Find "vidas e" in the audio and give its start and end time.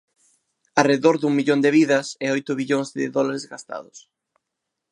1.77-2.27